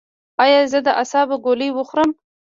ایا 0.43 0.59
زه 0.71 0.79
د 0.85 0.87
اعصابو 1.01 1.35
ګولۍ 1.45 1.69
وخورم؟ 1.73 2.09